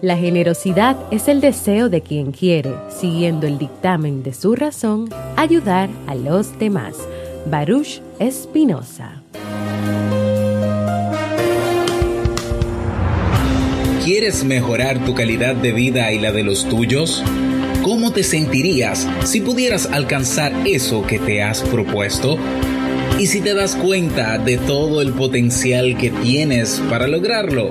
La 0.00 0.16
generosidad 0.16 0.96
es 1.10 1.26
el 1.26 1.40
deseo 1.40 1.88
de 1.88 2.02
quien 2.02 2.30
quiere, 2.30 2.72
siguiendo 2.88 3.48
el 3.48 3.58
dictamen 3.58 4.22
de 4.22 4.32
su 4.32 4.54
razón, 4.54 5.08
ayudar 5.36 5.90
a 6.06 6.14
los 6.14 6.56
demás. 6.60 6.94
Baruch 7.46 8.00
Espinosa. 8.20 9.24
¿Quieres 14.04 14.44
mejorar 14.44 15.04
tu 15.04 15.16
calidad 15.16 15.56
de 15.56 15.72
vida 15.72 16.12
y 16.12 16.20
la 16.20 16.30
de 16.30 16.44
los 16.44 16.68
tuyos? 16.68 17.24
¿Cómo 17.82 18.12
te 18.12 18.22
sentirías 18.22 19.08
si 19.24 19.40
pudieras 19.40 19.86
alcanzar 19.86 20.52
eso 20.64 21.04
que 21.08 21.18
te 21.18 21.42
has 21.42 21.62
propuesto? 21.62 22.38
¿Y 23.18 23.26
si 23.26 23.40
te 23.40 23.52
das 23.52 23.74
cuenta 23.74 24.38
de 24.38 24.58
todo 24.58 25.02
el 25.02 25.12
potencial 25.12 25.96
que 25.98 26.10
tienes 26.10 26.80
para 26.88 27.08
lograrlo? 27.08 27.70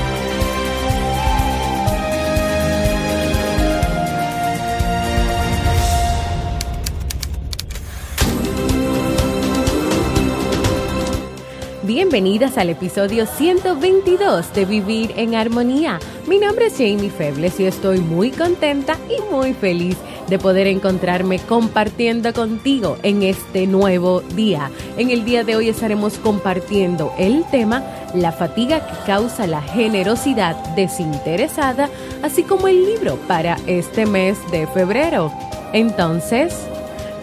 Bienvenidas 12.11 12.57
al 12.57 12.69
episodio 12.69 13.25
122 13.25 14.53
de 14.53 14.65
Vivir 14.65 15.13
en 15.15 15.33
Armonía. 15.33 15.97
Mi 16.27 16.39
nombre 16.39 16.65
es 16.65 16.73
Jamie 16.73 17.09
Febles 17.09 17.57
y 17.57 17.65
estoy 17.65 17.99
muy 17.99 18.31
contenta 18.31 18.97
y 19.07 19.33
muy 19.33 19.53
feliz 19.53 19.95
de 20.27 20.37
poder 20.37 20.67
encontrarme 20.67 21.39
compartiendo 21.39 22.33
contigo 22.33 22.97
en 23.03 23.23
este 23.23 23.65
nuevo 23.65 24.19
día. 24.19 24.69
En 24.97 25.09
el 25.09 25.23
día 25.23 25.45
de 25.45 25.55
hoy 25.55 25.69
estaremos 25.69 26.17
compartiendo 26.17 27.13
el 27.17 27.45
tema 27.49 27.81
La 28.13 28.33
fatiga 28.33 28.85
que 28.85 29.05
causa 29.05 29.47
la 29.47 29.61
generosidad 29.61 30.57
desinteresada, 30.75 31.89
así 32.23 32.43
como 32.43 32.67
el 32.67 32.87
libro 32.87 33.15
para 33.25 33.55
este 33.67 34.05
mes 34.05 34.37
de 34.51 34.67
febrero. 34.67 35.31
Entonces, 35.71 36.57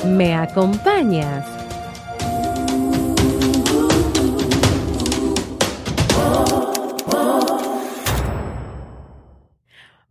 ¿me 0.06 0.34
acompañas? 0.34 1.57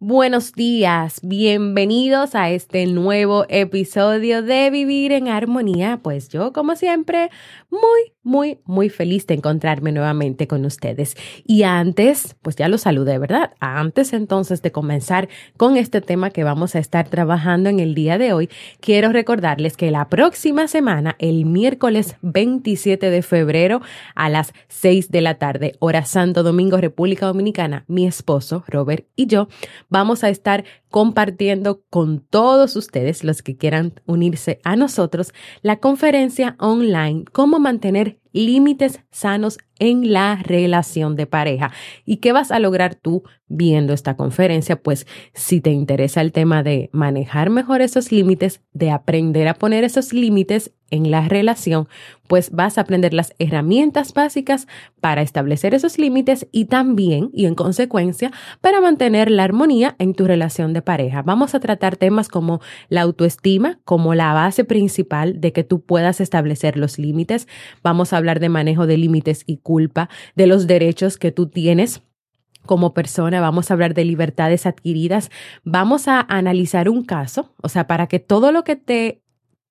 Buenos 0.10 0.54
días, 0.54 1.20
bienvenidos 1.22 2.34
a 2.34 2.50
este 2.50 2.86
nuevo 2.86 3.46
episodio 3.50 4.42
de 4.42 4.70
Vivir 4.70 5.12
en 5.12 5.28
Armonía. 5.28 6.00
Pues 6.02 6.30
yo, 6.30 6.54
como 6.54 6.78
siempre, 6.78 7.30
muy, 7.70 8.14
muy, 8.24 8.60
muy 8.64 8.88
feliz 8.88 9.28
de 9.28 9.34
encontrarme 9.34 9.92
nuevamente 9.92 10.48
con 10.48 10.64
ustedes. 10.64 11.18
Y 11.46 11.64
antes, 11.64 12.38
pues 12.42 12.56
ya 12.56 12.70
los 12.70 12.84
saludé, 12.84 13.20
¿verdad? 13.20 13.52
Antes 13.60 14.14
entonces 14.14 14.62
de 14.62 14.72
comenzar 14.72 15.28
con 15.58 15.76
este 15.76 16.00
tema 16.00 16.30
que 16.30 16.46
vamos 16.46 16.76
a 16.76 16.80
estar 16.80 17.10
trabajando 17.10 17.70
en 17.70 17.82
el 17.82 17.94
día 17.94 18.18
de 18.18 18.32
hoy, 18.32 18.50
quiero 18.80 19.12
recordarles 19.12 19.76
que 19.76 19.92
la 19.92 20.08
próxima 20.08 20.70
semana, 20.70 21.18
el 21.20 21.44
miércoles 21.44 22.16
27 22.22 23.10
de 23.10 23.22
febrero 23.24 23.82
a 24.16 24.30
las 24.30 24.54
6 24.70 25.12
de 25.12 25.20
la 25.20 25.36
tarde, 25.36 25.76
hora 25.80 26.06
Santo 26.06 26.44
Domingo, 26.44 26.78
República 26.78 27.26
Dominicana, 27.26 27.84
mi 27.88 28.08
esposo, 28.08 28.64
Robert 28.68 29.06
y 29.18 29.28
yo, 29.28 29.50
vamos 29.98 30.24
a 30.24 30.30
estar 30.30 30.64
compartiendo 30.90 31.82
con 31.90 32.20
todos 32.20 32.76
ustedes, 32.76 33.24
los 33.24 33.42
que 33.42 33.58
quieran 33.58 34.00
unirse 34.06 34.60
a 34.64 34.76
nosotros, 34.76 35.34
la 35.64 35.78
conferencia 35.78 36.56
online 36.60 37.26
Cómo 37.32 37.58
mantener 37.60 38.20
límites 38.32 39.00
sanos 39.10 39.58
en 39.80 40.12
la 40.12 40.36
relación 40.36 41.16
de 41.16 41.26
pareja. 41.26 41.72
¿Y 42.06 42.18
qué 42.18 42.32
vas 42.32 42.52
a 42.52 42.60
lograr 42.60 42.96
tú 42.96 43.24
viendo 43.48 43.94
esta 43.94 44.16
conferencia? 44.16 44.82
Pues 44.82 45.08
si 45.34 45.62
te 45.62 45.72
interesa 45.72 46.22
el 46.22 46.32
tema 46.32 46.64
de 46.64 46.90
manejar 46.94 47.50
mejor 47.50 47.82
esos 47.82 48.12
límites, 48.12 48.62
de 48.74 48.92
aprender 48.92 49.48
a 49.48 49.56
poner 49.56 49.84
esos 49.84 50.14
límites 50.14 50.72
en 50.90 51.12
la 51.12 51.28
relación, 51.28 51.88
pues 52.28 52.52
vas 52.52 52.78
a 52.78 52.82
aprender 52.82 53.14
las 53.14 53.34
herramientas 53.40 54.14
básicas 54.14 54.68
para 55.02 55.22
establecer 55.22 55.74
esos 55.74 55.98
límites 55.98 56.48
y 56.52 56.66
también, 56.66 57.30
y 57.34 57.46
en 57.46 57.56
consecuencia, 57.56 58.32
para 58.62 58.82
mantener 58.82 59.30
la 59.32 59.44
armonía 59.44 59.96
en 60.00 60.14
tu 60.14 60.26
relación 60.26 60.74
de 60.74 60.82
pareja. 60.82 61.22
Vamos 61.22 61.56
a 61.56 61.60
tratar 61.60 61.98
temas 61.98 62.28
como 62.28 62.62
la 62.90 63.02
autoestima, 63.02 63.80
como 63.86 64.14
la 64.14 64.34
base 64.34 64.64
principal 64.64 65.40
de 65.40 65.52
que 65.52 65.64
tú 65.64 65.82
puedas 65.82 66.22
establecer 66.22 66.78
los 66.78 67.00
límites. 67.00 67.48
Vamos 67.84 68.14
a 68.14 68.18
hablar 68.18 68.40
de 68.40 68.50
manejo 68.50 68.88
de 68.88 68.98
límites 68.98 69.44
y 69.46 69.58
culpa, 69.68 70.08
de 70.38 70.48
los 70.48 70.66
derechos 70.66 71.18
que 71.18 71.34
tú 71.34 71.48
tienes 71.48 72.02
como 72.66 72.94
persona, 72.94 73.42
vamos 73.42 73.70
a 73.70 73.74
hablar 73.74 73.94
de 73.94 74.06
libertades 74.06 74.66
adquiridas, 74.66 75.30
vamos 75.66 76.08
a 76.08 76.22
analizar 76.22 76.88
un 76.88 77.04
caso, 77.04 77.54
o 77.62 77.68
sea, 77.68 77.86
para 77.86 78.08
que 78.08 78.20
todo 78.20 78.54
lo 78.54 78.64
que 78.64 78.78
te 78.78 79.22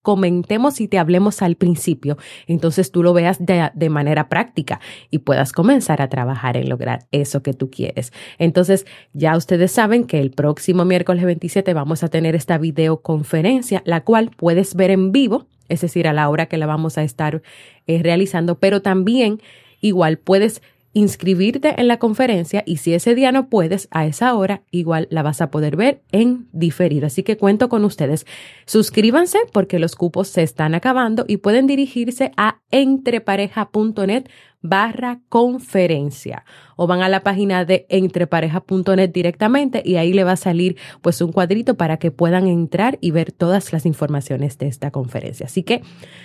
comentemos 0.02 0.80
y 0.80 0.86
te 0.86 0.98
hablemos 0.98 1.40
al 1.40 1.56
principio, 1.56 2.18
entonces 2.46 2.92
tú 2.92 3.02
lo 3.02 3.14
veas 3.14 3.44
de, 3.44 3.70
de, 3.74 3.90
manera 3.90 4.28
práctica 4.28 4.80
y 5.10 5.18
puedas 5.18 5.52
comenzar 5.52 6.02
a 6.02 6.08
trabajar 6.08 6.58
en 6.58 6.68
lograr 6.68 7.06
eso 7.10 7.42
que 7.42 7.54
tú 7.54 7.70
quieres. 7.70 8.12
Entonces, 8.38 8.86
ya 9.14 9.36
ustedes 9.36 9.72
saben 9.72 10.04
que 10.04 10.20
el 10.20 10.30
próximo 10.30 10.84
miércoles 10.84 11.24
27 11.24 11.74
vamos 11.74 12.04
a 12.04 12.08
tener 12.08 12.36
esta 12.36 12.58
videoconferencia, 12.58 13.82
la 13.84 14.04
cual 14.04 14.30
puedes 14.36 14.74
ver 14.76 14.92
en 14.92 15.10
vivo, 15.10 15.46
es 15.68 15.80
decir, 15.80 16.06
a 16.06 16.12
la 16.12 16.28
hora 16.28 16.46
que 16.46 16.56
la 16.56 16.66
vamos 16.66 16.98
a 16.98 17.02
estar 17.02 17.42
eh, 17.86 18.00
realizando, 18.02 18.58
pero 18.58 18.82
también 18.82 19.40
igual 19.80 20.18
puedes 20.18 20.62
inscribirte 20.96 21.78
en 21.78 21.88
la 21.88 21.98
conferencia 21.98 22.62
y 22.64 22.78
si 22.78 22.94
ese 22.94 23.14
día 23.14 23.30
no 23.30 23.50
puedes, 23.50 23.86
a 23.90 24.06
esa 24.06 24.34
hora 24.34 24.62
igual 24.70 25.08
la 25.10 25.22
vas 25.22 25.42
a 25.42 25.50
poder 25.50 25.76
ver 25.76 26.00
en 26.10 26.48
diferido. 26.52 27.06
Así 27.06 27.22
que 27.22 27.36
cuento 27.36 27.68
con 27.68 27.84
ustedes. 27.84 28.24
Suscríbanse 28.64 29.38
porque 29.52 29.78
los 29.78 29.94
cupos 29.94 30.28
se 30.28 30.42
están 30.42 30.74
acabando 30.74 31.26
y 31.28 31.36
pueden 31.36 31.66
dirigirse 31.66 32.32
a 32.38 32.62
entrepareja.net 32.70 34.24
barra 34.62 35.20
conferencia 35.28 36.46
o 36.76 36.86
van 36.86 37.02
a 37.02 37.10
la 37.10 37.22
página 37.22 37.66
de 37.66 37.84
entrepareja.net 37.90 39.10
directamente 39.10 39.82
y 39.84 39.96
ahí 39.96 40.14
le 40.14 40.24
va 40.24 40.32
a 40.32 40.36
salir 40.36 40.78
pues 41.02 41.20
un 41.20 41.30
cuadrito 41.30 41.76
para 41.76 41.98
que 41.98 42.10
puedan 42.10 42.46
entrar 42.46 42.96
y 43.02 43.10
ver 43.10 43.32
todas 43.32 43.70
las 43.70 43.84
informaciones 43.84 44.56
de 44.56 44.68
esta 44.68 44.90
conferencia. 44.90 45.44
Así 45.44 45.62
que 45.62 45.82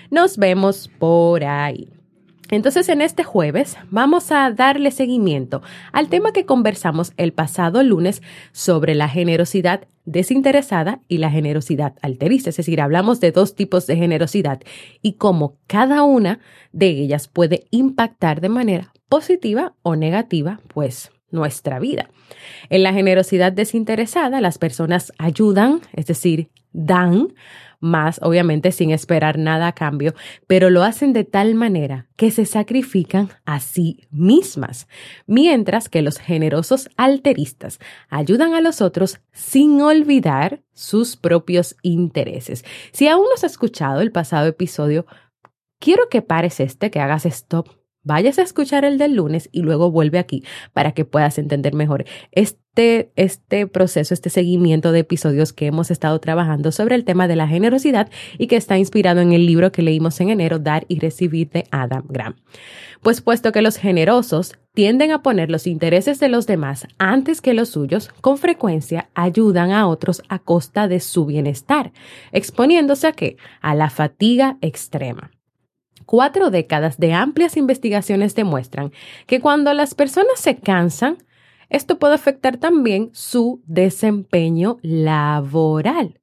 nos 0.10 0.38
vemos 0.38 0.90
por 0.98 1.44
ahí. 1.44 1.90
Entonces, 2.50 2.90
en 2.90 3.02
este 3.02 3.24
jueves 3.24 3.78
vamos 3.90 4.32
a 4.32 4.52
darle 4.52 4.92
seguimiento 4.92 5.62
al 5.94 6.10
tema 6.10 6.34
que 6.34 6.46
conversamos 6.46 7.14
el 7.18 7.34
pasado 7.34 7.84
lunes 7.84 8.22
sobre 8.52 8.96
la 8.96 9.08
generosidad 9.08 9.88
desinteresada 10.06 11.00
y 11.08 11.20
la 11.20 11.30
generosidad 11.30 11.94
alterista. 12.02 12.50
Es 12.50 12.58
decir, 12.58 12.82
hablamos 12.82 13.20
de 13.20 13.32
dos 13.32 13.56
tipos 13.56 13.88
de 13.88 13.96
generosidad 13.96 14.62
y 15.02 15.14
cómo 15.14 15.58
cada 15.68 16.04
una 16.04 16.40
de 16.72 16.90
ellas 16.90 17.28
puede 17.28 17.66
impactar 17.72 18.42
de 18.42 18.50
manera 18.50 18.94
positiva 19.08 19.74
o 19.82 19.96
negativa, 19.96 20.60
pues, 20.74 21.12
nuestra 21.32 21.80
vida. 21.80 22.10
En 22.70 22.84
la 22.84 22.94
generosidad 22.94 23.52
desinteresada, 23.52 24.42
las 24.42 24.58
personas 24.58 25.14
ayudan, 25.18 25.82
es 25.94 26.08
decir, 26.08 26.50
dan 26.74 27.34
más, 27.82 28.20
obviamente 28.24 28.72
sin 28.72 28.92
esperar 28.92 29.38
nada 29.38 29.68
a 29.68 29.74
cambio, 29.74 30.14
pero 30.48 30.70
lo 30.70 30.84
hacen 30.84 31.12
de 31.12 31.26
tal 31.26 31.56
manera 31.56 32.08
que 32.16 32.32
se 32.32 32.46
sacrifican 32.46 33.30
a 33.44 33.60
sí 33.60 34.08
mismas, 34.12 34.88
mientras 35.28 35.90
que 35.90 36.02
los 36.02 36.18
generosos 36.18 36.90
alteristas 36.96 37.80
ayudan 38.10 38.54
a 38.54 38.62
los 38.62 38.82
otros 38.82 39.20
sin 39.34 39.82
olvidar 39.82 40.62
sus 40.74 41.18
propios 41.18 41.76
intereses. 41.82 42.64
Si 42.94 43.08
aún 43.08 43.26
no 43.26 43.34
has 43.36 43.44
escuchado 43.44 44.02
el 44.02 44.12
pasado 44.12 44.48
episodio, 44.48 45.06
quiero 45.80 46.08
que 46.10 46.22
pares 46.22 46.60
este, 46.60 46.92
que 46.92 47.00
hagas 47.00 47.26
stop 47.26 47.81
vayas 48.04 48.40
a 48.40 48.44
escuchar 48.44 48.86
el 48.86 48.98
del 48.98 49.16
lunes 49.16 49.50
y 49.52 49.62
luego 49.62 49.92
vuelve 49.92 50.20
aquí 50.20 50.44
para 50.74 50.94
que 50.94 51.06
puedas 51.06 51.38
entender 51.38 51.74
mejor 51.74 52.06
este, 52.32 53.12
este 53.16 53.68
proceso, 53.68 54.14
este 54.14 54.30
seguimiento 54.30 54.92
de 54.92 55.00
episodios 55.00 55.54
que 55.54 55.68
hemos 55.68 55.92
estado 55.92 56.20
trabajando 56.20 56.72
sobre 56.72 56.96
el 56.96 57.06
tema 57.06 57.28
de 57.28 57.36
la 57.36 57.48
generosidad 57.48 58.10
y 58.38 58.48
que 58.48 58.56
está 58.58 58.78
inspirado 58.78 59.22
en 59.22 59.34
el 59.34 59.46
libro 59.46 59.72
que 59.72 59.82
leímos 59.82 60.20
en 60.22 60.30
enero, 60.30 60.60
Dar 60.60 60.86
y 60.88 61.00
Recibir 61.00 61.50
de 61.50 61.66
Adam 61.72 62.06
Graham. 62.08 62.36
Pues 63.02 63.22
puesto 63.22 63.52
que 63.52 63.64
los 63.64 63.78
generosos 63.78 64.56
tienden 64.74 65.12
a 65.12 65.24
poner 65.24 65.50
los 65.50 65.68
intereses 65.68 66.20
de 66.20 66.30
los 66.30 66.46
demás 66.48 66.88
antes 66.98 67.42
que 67.42 67.54
los 67.54 67.70
suyos, 67.70 68.10
con 68.22 68.38
frecuencia 68.38 69.10
ayudan 69.16 69.72
a 69.72 69.88
otros 69.88 70.22
a 70.30 70.40
costa 70.40 70.88
de 70.88 71.00
su 71.00 71.26
bienestar, 71.26 71.92
exponiéndose 72.32 73.08
a 73.08 73.12
qué? 73.14 73.38
A 73.62 73.74
la 73.76 73.90
fatiga 73.90 74.58
extrema. 74.62 75.32
Cuatro 76.12 76.52
décadas 76.52 76.98
de 76.98 77.14
amplias 77.14 77.56
investigaciones 77.56 78.36
demuestran 78.36 78.92
que 79.28 79.40
cuando 79.40 79.74
las 79.74 79.96
personas 79.96 80.42
se 80.42 80.58
cansan, 80.58 81.20
esto 81.70 82.00
puede 82.00 82.16
afectar 82.16 82.58
también 82.58 83.12
su 83.14 83.64
desempeño 83.66 84.78
laboral. 84.82 86.20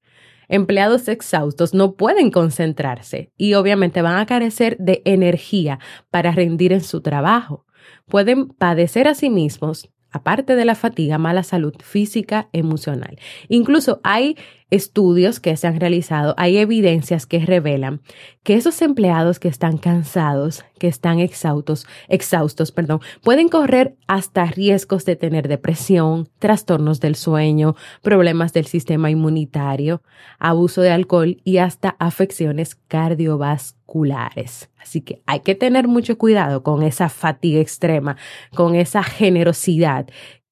Empleados 0.47 1.09
exhaustos 1.09 1.73
no 1.73 1.95
pueden 1.95 2.31
concentrarse 2.31 3.33
y 3.39 3.55
obviamente 3.55 4.03
van 4.03 4.19
a 4.19 4.27
carecer 4.27 4.77
de 4.77 5.01
energía 5.07 5.79
para 6.11 6.33
rendir 6.33 6.75
en 6.75 6.83
su 6.83 7.01
trabajo. 7.01 7.65
Pueden 8.09 8.49
padecer 8.49 9.09
a 9.09 9.15
sí 9.15 9.31
mismos 9.31 9.89
aparte 10.11 10.55
de 10.55 10.67
la 10.67 10.75
fatiga, 10.75 11.17
mala 11.17 11.43
salud 11.43 11.75
física, 11.81 12.51
emocional. 12.53 13.19
Incluso 13.49 14.01
hay 14.05 14.37
estudios 14.71 15.41
que 15.41 15.57
se 15.57 15.67
han 15.67 15.81
realizado, 15.81 16.35
hay 16.37 16.59
evidencias 16.59 17.27
que 17.27 17.39
revelan 17.41 18.01
que 18.43 18.55
esos 18.55 18.81
empleados 18.83 19.39
que 19.39 19.49
están 19.49 19.79
cansados, 19.79 20.65
que 20.79 20.89
están 20.89 21.19
exhaustos, 21.21 21.87
exhaustos, 22.09 22.73
perdón, 22.73 23.01
pueden 23.23 23.49
correr 23.49 23.97
hasta 24.07 24.45
riesgos 24.47 25.05
de 25.05 25.17
tener 25.17 25.49
depresión, 25.49 26.29
trastornos 26.39 27.01
del 27.01 27.15
sueño, 27.15 27.77
problemas 28.03 28.53
del 28.53 28.67
sistema 28.67 29.11
inmunitario, 29.11 30.03
abuso 30.39 30.83
de 30.83 30.91
alcohol 30.91 31.41
y 31.45 31.59
hasta 31.59 31.97
afecciones 31.99 32.75
cardiovasculares. 32.75 34.71
Así 34.81 35.01
que 35.01 35.23
hay 35.27 35.41
que 35.41 35.55
tener 35.55 35.89
mucho 35.89 36.17
cuidado 36.17 36.63
con 36.63 36.83
esa 36.83 37.09
fatiga 37.09 37.61
extrema, 37.61 38.17
con 38.55 38.75
esa 38.75 39.03
generosidad 39.03 40.07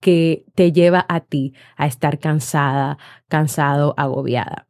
que 0.07 0.45
te 0.55 0.71
lleva 0.71 1.05
a 1.09 1.19
ti 1.19 1.53
a 1.77 1.89
estar 1.89 2.21
cansada, 2.21 2.97
cansado, 3.27 3.93
agobiada. 3.97 4.69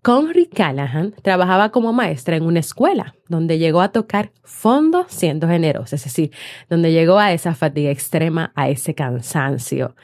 Conry 0.00 0.46
Callahan 0.46 1.12
trabajaba 1.20 1.68
como 1.68 1.92
maestra 1.92 2.36
en 2.36 2.44
una 2.44 2.60
escuela 2.60 3.14
donde 3.28 3.58
llegó 3.58 3.82
a 3.82 3.92
tocar 3.92 4.32
fondo 4.42 5.04
siendo 5.10 5.48
generosa, 5.48 5.96
es 5.96 6.04
decir, 6.04 6.30
donde 6.70 6.92
llegó 6.92 7.18
a 7.18 7.34
esa 7.34 7.54
fatiga 7.54 7.90
extrema, 7.90 8.52
a 8.54 8.70
ese 8.70 8.94
cansancio, 8.94 9.94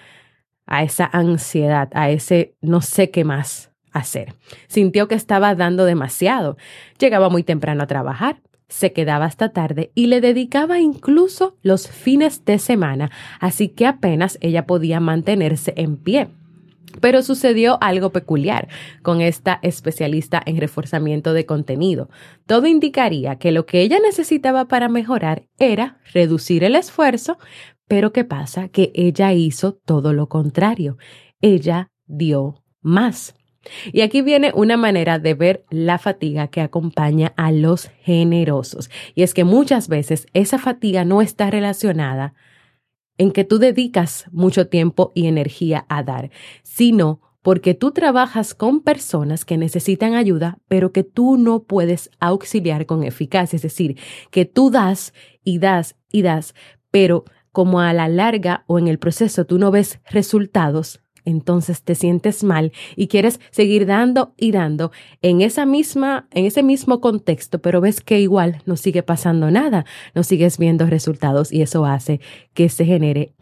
a 0.67 0.82
esa 0.82 1.08
ansiedad, 1.11 1.88
a 1.94 2.11
ese 2.11 2.55
no 2.61 2.82
sé 2.82 3.11
qué 3.11 3.25
más 3.25 3.72
hacer. 3.93 4.34
Sintió 4.69 5.08
que 5.08 5.14
estaba 5.14 5.55
dando 5.55 5.87
demasiado. 5.87 6.58
Llegaba 6.99 7.31
muy 7.31 7.44
temprano 7.44 7.82
a 7.82 7.87
trabajar, 7.87 8.43
se 8.69 8.93
quedaba 8.93 9.27
hasta 9.27 9.53
tarde 9.53 9.91
y 9.95 10.07
le 10.07 10.21
dedicaba 10.21 10.81
incluso 10.81 11.57
los 11.63 11.89
fines 11.89 12.45
de 12.45 12.59
semana, 12.59 13.11
así 13.41 13.69
que 13.69 13.87
apenas 13.87 14.39
ella 14.41 14.67
podía 14.67 15.01
mantenerse 15.01 15.73
en 15.77 15.97
pie. 15.97 16.29
Pero 17.01 17.23
sucedió 17.23 17.79
algo 17.83 18.11
peculiar 18.11 18.69
con 19.03 19.21
esta 19.21 19.59
especialista 19.63 20.43
en 20.47 20.57
reforzamiento 20.57 21.33
de 21.35 21.45
contenido. 21.45 22.09
Todo 22.47 22.67
indicaría 22.67 23.37
que 23.37 23.53
lo 23.53 23.67
que 23.67 23.83
ella 23.83 23.99
necesitaba 23.99 24.67
para 24.67 24.89
mejorar 24.89 25.47
era 25.59 25.99
reducir 26.13 26.65
el 26.65 26.75
esfuerzo, 26.75 27.39
pero 27.87 28.13
¿qué 28.13 28.25
pasa? 28.25 28.69
Que 28.69 28.93
ella 28.95 29.33
hizo 29.33 29.75
todo 29.75 30.13
lo 30.13 30.29
contrario. 30.29 30.97
Ella 31.41 31.91
dio 32.07 32.63
más. 32.81 33.35
Y 33.93 34.01
aquí 34.01 34.23
viene 34.23 34.53
una 34.55 34.77
manera 34.77 35.19
de 35.19 35.35
ver 35.35 35.65
la 35.71 35.99
fatiga 35.99 36.49
que 36.49 36.61
acompaña 36.61 37.33
a 37.37 37.53
los 37.53 37.89
generosos. 38.03 38.91
Y 39.15 39.23
es 39.23 39.35
que 39.35 39.45
muchas 39.45 39.89
veces 39.89 40.27
esa 40.33 40.59
fatiga 40.59 41.05
no 41.05 41.23
está 41.23 41.51
relacionada 41.51 42.35
en 43.19 43.33
que 43.33 43.45
tú 43.45 43.59
dedicas 43.59 44.27
mucho 44.31 44.69
tiempo 44.69 45.13
y 45.15 45.27
energía 45.27 45.87
a 45.89 46.03
dar, 46.03 46.31
sino 46.63 47.21
porque 47.47 47.75
tú 47.75 47.93
trabajas 47.93 48.55
con 48.55 48.81
personas 48.81 49.45
que 49.45 49.57
necesitan 49.57 50.15
ayuda, 50.15 50.59
pero 50.67 50.91
que 50.91 51.05
tú 51.05 51.37
no 51.37 51.63
puedes 51.63 52.11
auxiliar 52.19 52.87
con 52.87 53.05
eficacia. 53.05 53.57
Es 53.57 53.63
decir, 53.63 53.99
que 54.33 54.47
tú 54.47 54.71
das 54.71 55.15
y 55.45 55.59
das 55.59 55.95
y 56.11 56.23
das, 56.23 56.55
pero 56.91 57.25
como 57.53 57.81
a 57.81 57.93
la 57.93 58.09
larga 58.09 58.65
o 58.67 58.79
en 58.79 58.89
el 58.89 58.99
proceso 58.99 59.47
tú 59.47 59.59
no 59.59 59.71
ves 59.71 60.01
resultados, 60.11 61.01
entonces 61.26 61.82
te 61.82 61.94
sientes 61.94 62.43
mal 62.43 62.73
y 62.96 63.08
quieres 63.08 63.40
seguir 63.50 63.84
dando 63.84 64.32
y 64.38 64.52
dando 64.52 64.93
en 65.20 65.43
esa 65.43 65.67
misma, 65.67 66.26
en 66.31 66.46
ese 66.46 66.62
mismo 66.62 67.02
contexto, 67.02 67.61
pero 67.61 67.82
ves 67.82 68.00
que 68.00 68.20
igual 68.20 68.62
no 68.64 68.76
sigue 68.76 69.02
pasando 69.02 69.50
nada, 69.50 69.84
no 70.14 70.23
sigues 70.23 70.56
viendo 70.56 70.87
resultados 70.87 71.52
y 71.52 71.61
eso 71.61 71.84
hace 71.84 72.20
que 72.55 72.70
se 72.70 72.87
genere 72.87 73.34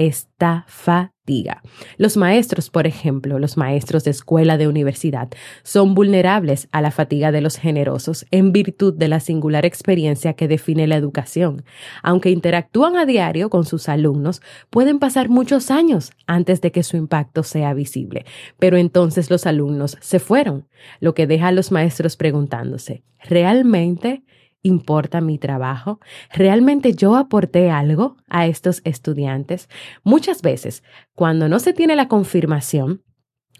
fatiga. 0.67 1.63
Los 1.97 2.17
maestros, 2.17 2.69
por 2.69 2.87
ejemplo, 2.87 3.39
los 3.39 3.57
maestros 3.57 4.05
de 4.05 4.11
escuela 4.11 4.59
de 4.59 4.69
universidad, 4.69 5.29
son 5.63 5.95
vulnerables 5.95 6.69
a 6.73 6.83
la 6.83 6.91
fatiga 6.91 7.33
de 7.33 7.41
los 7.41 7.57
generosos 7.57 8.27
en 8.31 8.53
virtud 8.53 8.95
de 8.95 9.09
la 9.09 9.21
singular 9.21 9.65
experiencia 9.65 10.35
que 10.35 10.49
define 10.49 10.87
la 10.87 10.97
educación. 10.97 11.65
Aunque 12.03 12.31
interactúan 12.31 12.97
a 12.97 13.07
diario 13.07 13.49
con 13.49 13.65
sus 13.65 13.89
alumnos, 13.89 14.43
pueden 14.71 14.99
pasar 14.99 15.29
muchos 15.29 15.71
años 15.71 16.13
antes 16.27 16.61
de 16.61 16.73
que 16.73 16.83
su 16.83 16.97
impacto 16.97 17.43
sea 17.43 17.73
visible. 17.73 18.27
Pero 18.59 18.77
entonces 18.77 19.31
los 19.31 19.47
alumnos 19.47 19.97
se 20.01 20.19
fueron, 20.19 20.67
lo 21.01 21.15
que 21.15 21.27
deja 21.27 21.49
a 21.49 21.53
los 21.53 21.73
maestros 21.73 22.17
preguntándose, 22.17 23.03
¿realmente 23.23 24.25
importa 24.65 25.21
mi 25.21 25.39
trabajo? 25.39 26.01
¿Realmente 26.33 26.95
yo 26.95 27.15
aporté 27.15 27.71
algo 27.71 28.17
a 28.29 28.47
estos 28.47 28.81
estudiantes? 28.85 29.69
Muchas 30.03 30.43
veces, 30.43 30.83
cuando 31.15 31.49
no 31.49 31.61
se 31.61 31.73
tiene 31.73 31.95
la 31.95 32.09
confirmación, 32.09 33.03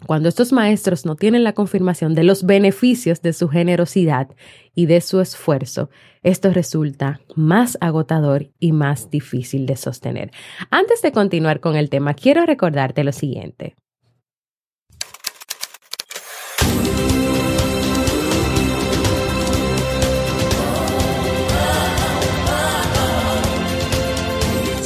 cuando 0.05 0.27
estos 0.27 0.51
maestros 0.51 1.05
no 1.05 1.15
tienen 1.15 1.45
la 1.45 1.53
confirmación 1.53 2.15
de 2.15 2.25
los 2.25 2.45
beneficios 2.45 3.21
de 3.21 3.31
su 3.31 3.47
generosidad 3.47 4.27
y 4.73 4.87
de 4.87 4.99
su 4.99 5.21
esfuerzo, 5.21 5.89
esto 6.21 6.51
resulta 6.51 7.21
más 7.35 7.77
agotador 7.79 8.51
y 8.59 8.73
más 8.73 9.09
difícil 9.09 9.65
de 9.65 9.77
sostener. 9.77 10.31
Antes 10.69 11.01
de 11.01 11.13
continuar 11.13 11.61
con 11.61 11.77
el 11.77 11.89
tema, 11.89 12.13
quiero 12.13 12.45
recordarte 12.45 13.05
lo 13.05 13.13
siguiente. 13.13 13.75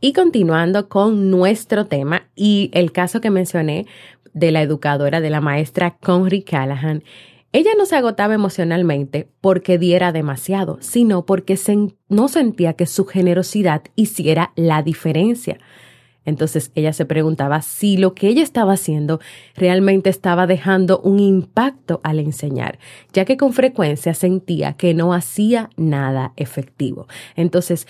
Y 0.00 0.12
continuando 0.14 0.88
con 0.88 1.30
nuestro 1.30 1.86
tema 1.86 2.28
y 2.34 2.70
el 2.72 2.90
caso 2.90 3.20
que 3.20 3.30
mencioné 3.30 3.86
de 4.32 4.50
la 4.50 4.62
educadora, 4.62 5.20
de 5.20 5.30
la 5.30 5.40
maestra 5.40 5.96
Conry 5.98 6.42
Callahan, 6.42 7.02
ella 7.52 7.72
no 7.76 7.84
se 7.84 7.96
agotaba 7.96 8.34
emocionalmente 8.34 9.28
porque 9.40 9.76
diera 9.76 10.12
demasiado, 10.12 10.78
sino 10.80 11.26
porque 11.26 11.58
no 12.08 12.28
sentía 12.28 12.74
que 12.74 12.86
su 12.86 13.04
generosidad 13.06 13.82
hiciera 13.96 14.52
la 14.54 14.82
diferencia. 14.82 15.58
Entonces 16.24 16.70
ella 16.74 16.92
se 16.92 17.06
preguntaba 17.06 17.60
si 17.62 17.96
lo 17.96 18.14
que 18.14 18.28
ella 18.28 18.42
estaba 18.42 18.74
haciendo 18.74 19.20
realmente 19.56 20.10
estaba 20.10 20.46
dejando 20.46 21.00
un 21.00 21.18
impacto 21.18 22.00
al 22.04 22.20
enseñar, 22.20 22.78
ya 23.12 23.24
que 23.24 23.36
con 23.36 23.52
frecuencia 23.52 24.14
sentía 24.14 24.74
que 24.74 24.94
no 24.94 25.12
hacía 25.12 25.70
nada 25.76 26.32
efectivo. 26.36 27.08
Entonces, 27.36 27.88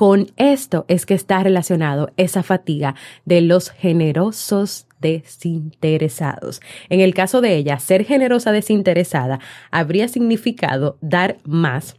con 0.00 0.28
esto 0.38 0.86
es 0.88 1.04
que 1.04 1.12
está 1.12 1.42
relacionado 1.42 2.10
esa 2.16 2.42
fatiga 2.42 2.94
de 3.26 3.42
los 3.42 3.68
generosos 3.68 4.86
desinteresados. 4.98 6.62
En 6.88 7.00
el 7.00 7.12
caso 7.12 7.42
de 7.42 7.56
ella, 7.56 7.78
ser 7.80 8.06
generosa 8.06 8.50
desinteresada 8.50 9.40
habría 9.70 10.08
significado 10.08 10.96
dar 11.02 11.36
más 11.44 11.98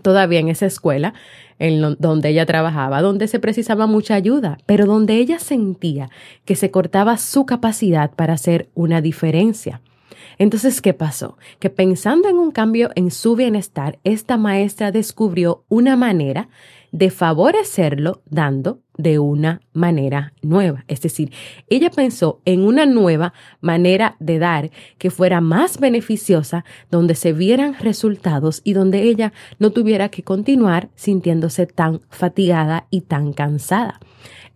todavía 0.00 0.40
en 0.40 0.48
esa 0.48 0.64
escuela 0.64 1.12
en 1.58 1.96
donde 1.98 2.30
ella 2.30 2.46
trabajaba, 2.46 3.02
donde 3.02 3.28
se 3.28 3.40
precisaba 3.40 3.86
mucha 3.86 4.14
ayuda, 4.14 4.56
pero 4.64 4.86
donde 4.86 5.16
ella 5.16 5.38
sentía 5.38 6.08
que 6.46 6.56
se 6.56 6.70
cortaba 6.70 7.18
su 7.18 7.44
capacidad 7.44 8.10
para 8.10 8.32
hacer 8.32 8.70
una 8.72 9.02
diferencia. 9.02 9.82
Entonces, 10.38 10.80
¿qué 10.80 10.94
pasó? 10.94 11.36
Que 11.58 11.70
pensando 11.70 12.28
en 12.28 12.36
un 12.36 12.50
cambio 12.50 12.90
en 12.94 13.10
su 13.10 13.36
bienestar, 13.36 13.98
esta 14.04 14.36
maestra 14.36 14.92
descubrió 14.92 15.64
una 15.68 15.96
manera 15.96 16.48
de 16.92 17.10
favorecerlo 17.10 18.22
dando 18.26 18.80
de 18.96 19.18
una 19.18 19.60
manera 19.72 20.32
nueva. 20.42 20.84
Es 20.88 21.00
decir, 21.00 21.32
ella 21.68 21.90
pensó 21.90 22.40
en 22.44 22.62
una 22.62 22.86
nueva 22.86 23.32
manera 23.60 24.16
de 24.18 24.38
dar 24.38 24.70
que 24.98 25.10
fuera 25.10 25.40
más 25.40 25.78
beneficiosa, 25.78 26.64
donde 26.90 27.14
se 27.14 27.32
vieran 27.32 27.74
resultados 27.78 28.60
y 28.64 28.72
donde 28.72 29.02
ella 29.02 29.32
no 29.58 29.70
tuviera 29.70 30.08
que 30.08 30.24
continuar 30.24 30.88
sintiéndose 30.94 31.66
tan 31.66 32.00
fatigada 32.10 32.86
y 32.90 33.02
tan 33.02 33.32
cansada. 33.32 34.00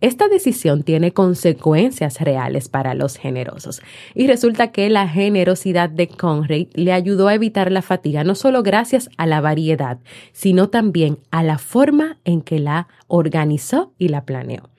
Esta 0.03 0.27
decisión 0.27 0.83
tiene 0.83 1.13
consecuencias 1.13 2.19
reales 2.19 2.67
para 2.67 2.93
los 2.93 3.15
generosos 3.15 3.81
y 4.13 4.27
resulta 4.27 4.73
que 4.73 4.89
la 4.89 5.07
generosidad 5.07 5.89
de 5.89 6.09
Conrad 6.09 6.67
le 6.73 6.91
ayudó 6.91 7.29
a 7.29 7.35
evitar 7.35 7.71
la 7.71 7.81
fatiga 7.81 8.25
no 8.25 8.35
solo 8.35 8.63
gracias 8.63 9.09
a 9.15 9.25
la 9.27 9.39
variedad, 9.39 9.99
sino 10.33 10.67
también 10.67 11.19
a 11.31 11.41
la 11.41 11.57
forma 11.57 12.17
en 12.25 12.41
que 12.41 12.59
la 12.59 12.89
organizó 13.07 13.93
y 13.97 14.09
la 14.09 14.25
planeó. 14.25 14.69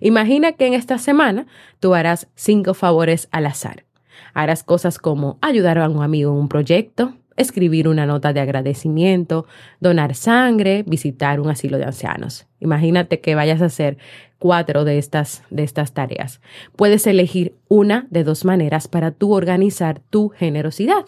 Imagina 0.00 0.54
que 0.54 0.66
en 0.66 0.74
esta 0.74 0.98
semana 0.98 1.46
tú 1.78 1.94
harás 1.94 2.26
cinco 2.34 2.74
favores 2.74 3.28
al 3.30 3.46
azar. 3.46 3.84
Harás 4.32 4.64
cosas 4.64 4.98
como 4.98 5.38
ayudar 5.40 5.78
a 5.78 5.88
un 5.88 6.02
amigo 6.02 6.32
en 6.32 6.38
un 6.38 6.48
proyecto, 6.48 7.14
escribir 7.36 7.88
una 7.88 8.06
nota 8.06 8.32
de 8.32 8.40
agradecimiento, 8.40 9.46
donar 9.80 10.14
sangre, 10.14 10.84
visitar 10.86 11.40
un 11.40 11.50
asilo 11.50 11.78
de 11.78 11.84
ancianos. 11.84 12.46
Imagínate 12.60 13.20
que 13.20 13.34
vayas 13.34 13.62
a 13.62 13.66
hacer 13.66 13.98
cuatro 14.38 14.84
de 14.84 14.98
estas, 14.98 15.42
de 15.50 15.62
estas 15.62 15.92
tareas. 15.92 16.40
Puedes 16.76 17.06
elegir 17.06 17.54
una 17.68 18.06
de 18.10 18.24
dos 18.24 18.44
maneras 18.44 18.88
para 18.88 19.10
tú 19.10 19.32
organizar 19.32 20.00
tu 20.10 20.28
generosidad. 20.28 21.06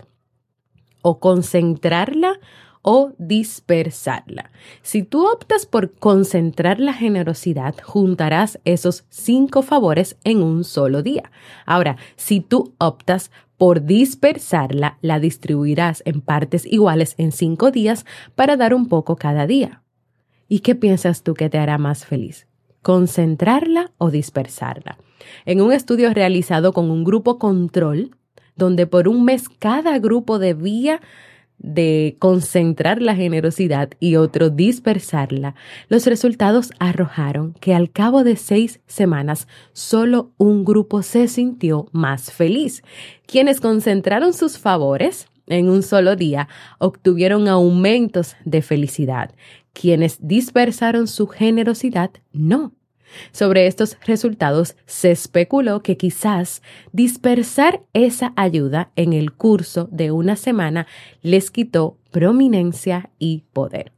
O 1.03 1.21
concentrarla 1.21 2.41
o 2.89 3.13
dispersarla. 3.19 4.53
Si 4.81 5.03
tú 5.03 5.27
optas 5.27 5.67
por 5.67 5.93
concentrar 5.95 6.79
la 6.79 6.93
generosidad, 6.93 7.75
juntarás 7.83 8.61
esos 8.65 9.05
cinco 9.09 9.63
favores 9.63 10.17
en 10.23 10.41
un 10.41 10.63
solo 10.63 11.03
día. 11.03 11.33
Ahora, 11.67 11.97
si 12.15 12.39
tú 12.39 12.75
optas 12.79 13.33
por 13.57 13.83
dispersarla, 13.83 14.99
la 15.01 15.19
distribuirás 15.19 16.05
en 16.07 16.21
partes 16.21 16.65
iguales 16.65 17.17
en 17.19 17.33
cinco 17.33 17.73
días 17.73 18.07
para 18.37 18.57
dar 18.57 18.73
un 18.73 18.87
poco 18.87 19.17
cada 19.17 19.49
día. 19.49 19.83
¿Y 20.47 20.61
qué 20.61 20.77
piensas 20.77 21.25
tú 21.25 21.35
que 21.35 21.51
te 21.51 21.59
hará 21.59 21.79
más 21.79 22.07
feliz? 22.07 22.47
¿Concentrarla 22.83 23.91
o 23.99 24.13
dispersarla? 24.13 24.97
En 25.45 25.61
un 25.61 25.73
estudio 25.73 26.15
realizado 26.15 26.73
con 26.73 26.93
un 26.93 27.03
grupo 27.03 27.41
control, 27.41 28.13
donde 28.55 28.87
por 28.87 29.09
un 29.09 29.25
mes 29.25 29.49
cada 29.49 29.99
grupo 29.99 30.39
debía 30.39 31.01
de 31.59 32.17
concentrar 32.19 33.01
la 33.03 33.15
generosidad 33.15 33.91
y 33.99 34.17
otro 34.17 34.51
dispersarla, 34.51 35.55
los 35.89 36.07
resultados 36.07 36.71
arrojaron 36.79 37.55
que 37.61 37.75
al 37.75 37.91
cabo 37.91 38.25
de 38.25 38.37
seis 38.37 38.81
semanas 38.87 39.49
solo 39.73 40.33
un 40.37 40.65
grupo 40.65 41.03
se 41.03 41.29
sintió 41.29 41.89
más 41.93 42.33
feliz. 42.33 42.83
Quienes 43.27 43.61
concentraron 43.61 44.33
sus 44.33 44.59
favores 44.59 45.29
en 45.47 45.69
un 45.69 45.83
solo 45.83 46.17
día 46.17 46.49
obtuvieron 46.79 47.49
aumentos 47.49 48.37
de 48.45 48.63
felicidad. 48.63 49.35
Quienes 49.73 50.27
dispersaron 50.27 51.07
su 51.07 51.27
generosidad 51.27 52.11
no. 52.33 52.73
Sobre 53.33 53.67
estos 53.67 53.97
resultados 54.07 54.77
se 54.87 55.11
especuló 55.11 55.83
que 55.83 55.97
quizás 55.97 56.63
dispersar 56.93 57.83
esa 57.93 58.33
ayuda 58.37 58.91
en 58.97 59.13
el 59.13 59.33
curso 59.33 59.89
de 59.91 60.11
una 60.11 60.37
semana 60.37 60.87
les 61.23 61.51
quitó 61.51 61.99
prominencia 62.11 63.11
y 63.19 63.45
poder. 63.53 63.93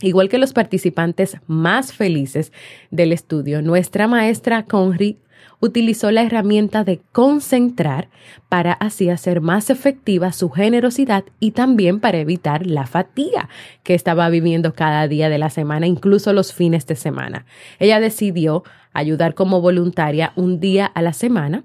Igual 0.00 0.28
que 0.28 0.38
los 0.38 0.52
participantes 0.52 1.38
más 1.46 1.92
felices 1.92 2.52
del 2.90 3.12
estudio, 3.12 3.62
nuestra 3.62 4.08
maestra 4.08 4.64
Conry 4.64 5.18
utilizó 5.60 6.10
la 6.10 6.22
herramienta 6.22 6.84
de 6.84 7.00
concentrar 7.12 8.08
para 8.48 8.72
así 8.72 9.10
hacer 9.10 9.40
más 9.40 9.70
efectiva 9.70 10.32
su 10.32 10.50
generosidad 10.50 11.24
y 11.40 11.52
también 11.52 12.00
para 12.00 12.18
evitar 12.18 12.66
la 12.66 12.86
fatiga 12.86 13.48
que 13.82 13.94
estaba 13.94 14.28
viviendo 14.28 14.74
cada 14.74 15.08
día 15.08 15.28
de 15.28 15.38
la 15.38 15.50
semana, 15.50 15.86
incluso 15.86 16.32
los 16.32 16.52
fines 16.52 16.86
de 16.86 16.96
semana. 16.96 17.46
Ella 17.78 18.00
decidió 18.00 18.64
ayudar 18.92 19.34
como 19.34 19.60
voluntaria 19.60 20.32
un 20.36 20.60
día 20.60 20.86
a 20.86 21.02
la 21.02 21.12
semana 21.12 21.64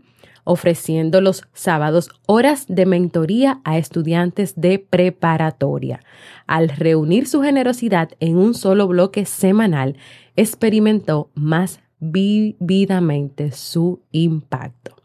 ofreciendo 0.50 1.22
los 1.22 1.44
sábados 1.54 2.10
horas 2.26 2.66
de 2.68 2.88
mentoría 2.88 3.62
a 3.64 3.78
estudiantes 3.78 4.60
de 4.60 4.80
preparatoria. 4.80 6.00
Al 6.48 6.70
reunir 6.70 7.28
su 7.28 7.44
generosidad 7.44 8.10
en 8.20 8.36
un 8.36 8.56
solo 8.56 8.88
bloque 8.88 9.26
semanal, 9.26 9.96
experimentó 10.36 11.30
más 11.36 11.82
vividamente 12.00 13.52
su 13.52 14.02
impacto. 14.12 14.96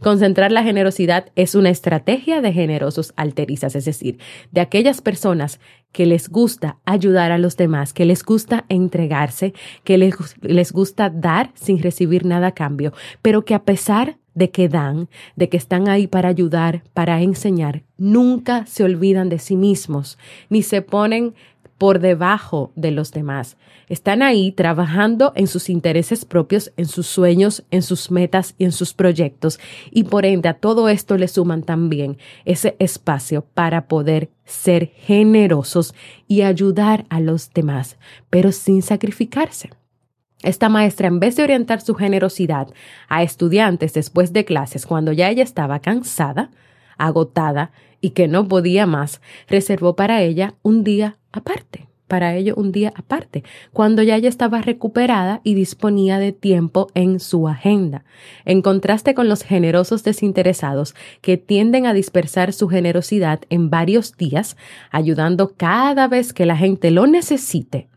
Concentrar 0.00 0.50
la 0.52 0.62
generosidad 0.62 1.26
es 1.36 1.54
una 1.54 1.70
estrategia 1.70 2.40
de 2.40 2.52
generosos 2.52 3.12
alterizas, 3.16 3.74
es 3.76 3.84
decir, 3.84 4.18
de 4.50 4.60
aquellas 4.60 5.00
personas 5.00 5.60
que 5.92 6.06
les 6.06 6.28
gusta 6.28 6.78
ayudar 6.84 7.32
a 7.32 7.38
los 7.38 7.56
demás, 7.56 7.92
que 7.92 8.04
les 8.04 8.24
gusta 8.24 8.64
entregarse, 8.68 9.54
que 9.84 9.98
les, 9.98 10.14
les 10.42 10.72
gusta 10.72 11.10
dar 11.10 11.50
sin 11.54 11.82
recibir 11.82 12.24
nada 12.24 12.48
a 12.48 12.54
cambio, 12.54 12.92
pero 13.22 13.44
que 13.44 13.54
a 13.54 13.64
pesar 13.64 14.18
de 14.34 14.50
que 14.50 14.68
dan, 14.68 15.08
de 15.34 15.48
que 15.48 15.56
están 15.56 15.88
ahí 15.88 16.06
para 16.06 16.28
ayudar, 16.28 16.84
para 16.94 17.20
enseñar, 17.22 17.82
nunca 17.96 18.66
se 18.66 18.84
olvidan 18.84 19.28
de 19.28 19.38
sí 19.38 19.56
mismos, 19.56 20.16
ni 20.48 20.62
se 20.62 20.80
ponen 20.80 21.34
por 21.78 22.00
debajo 22.00 22.72
de 22.74 22.90
los 22.90 23.12
demás. 23.12 23.56
Están 23.88 24.20
ahí 24.20 24.52
trabajando 24.52 25.32
en 25.36 25.46
sus 25.46 25.70
intereses 25.70 26.24
propios, 26.24 26.72
en 26.76 26.86
sus 26.86 27.06
sueños, 27.06 27.64
en 27.70 27.82
sus 27.82 28.10
metas 28.10 28.54
y 28.58 28.64
en 28.64 28.72
sus 28.72 28.92
proyectos. 28.92 29.58
Y 29.90 30.04
por 30.04 30.26
ende 30.26 30.48
a 30.48 30.54
todo 30.54 30.88
esto 30.88 31.16
le 31.16 31.28
suman 31.28 31.62
también 31.62 32.18
ese 32.44 32.76
espacio 32.80 33.46
para 33.54 33.86
poder 33.86 34.28
ser 34.44 34.92
generosos 34.94 35.94
y 36.26 36.42
ayudar 36.42 37.06
a 37.08 37.20
los 37.20 37.52
demás, 37.52 37.96
pero 38.28 38.52
sin 38.52 38.82
sacrificarse. 38.82 39.70
Esta 40.42 40.68
maestra, 40.68 41.08
en 41.08 41.18
vez 41.18 41.36
de 41.36 41.42
orientar 41.42 41.80
su 41.80 41.94
generosidad 41.94 42.68
a 43.08 43.22
estudiantes 43.22 43.92
después 43.94 44.32
de 44.32 44.44
clases, 44.44 44.86
cuando 44.86 45.12
ya 45.12 45.30
ella 45.30 45.42
estaba 45.42 45.80
cansada, 45.80 46.50
agotada 46.96 47.72
y 48.00 48.10
que 48.10 48.28
no 48.28 48.46
podía 48.46 48.86
más, 48.86 49.20
reservó 49.48 49.96
para 49.96 50.22
ella 50.22 50.54
un 50.62 50.84
día 50.84 51.18
aparte, 51.32 51.88
para 52.08 52.34
ello 52.34 52.54
un 52.56 52.72
día 52.72 52.92
aparte, 52.96 53.44
cuando 53.72 54.02
ya 54.02 54.16
ella 54.16 54.28
estaba 54.28 54.62
recuperada 54.62 55.40
y 55.44 55.54
disponía 55.54 56.18
de 56.18 56.32
tiempo 56.32 56.88
en 56.94 57.20
su 57.20 57.46
agenda. 57.46 58.04
En 58.44 58.62
contraste 58.62 59.14
con 59.14 59.28
los 59.28 59.42
generosos 59.42 60.02
desinteresados 60.02 60.94
que 61.20 61.36
tienden 61.36 61.86
a 61.86 61.92
dispersar 61.92 62.52
su 62.52 62.68
generosidad 62.68 63.40
en 63.50 63.70
varios 63.70 64.16
días, 64.16 64.56
ayudando 64.90 65.52
cada 65.56 66.08
vez 66.08 66.32
que 66.32 66.46
la 66.46 66.56
gente 66.56 66.90
lo 66.90 67.06
necesite. 67.06 67.88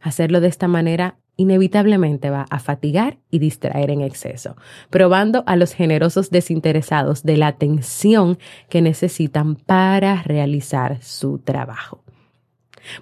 Hacerlo 0.00 0.40
de 0.40 0.48
esta 0.48 0.68
manera 0.68 1.16
inevitablemente 1.38 2.28
va 2.28 2.46
a 2.50 2.58
fatigar 2.58 3.16
y 3.30 3.38
distraer 3.38 3.90
en 3.90 4.02
exceso, 4.02 4.56
probando 4.90 5.44
a 5.46 5.56
los 5.56 5.72
generosos 5.72 6.30
desinteresados 6.30 7.22
de 7.22 7.38
la 7.38 7.46
atención 7.46 8.38
que 8.68 8.82
necesitan 8.82 9.54
para 9.54 10.22
realizar 10.24 11.00
su 11.00 11.38
trabajo. 11.38 12.02